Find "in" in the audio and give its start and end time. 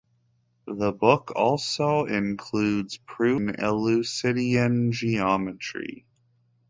4.25-4.35